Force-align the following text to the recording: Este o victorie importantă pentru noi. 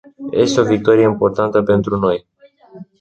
Este 0.31 0.59
o 0.59 0.63
victorie 0.63 1.03
importantă 1.03 1.61
pentru 1.63 1.95
noi. 1.99 2.27